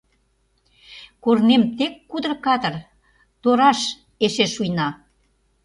[1.23, 2.73] Корнем тек кудыр-кадыр—
[3.41, 3.79] Тораш
[4.25, 4.87] эше шуйна.